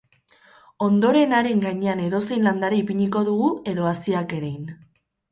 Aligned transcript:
Ondoren 0.85 1.35
haren 1.39 1.59
gainean 1.65 1.99
edozein 2.05 2.41
landare 2.47 2.79
ipiniko 2.83 3.21
dugu 3.27 3.51
edo 3.73 3.85
haziak 3.91 4.33
erein. 4.39 4.65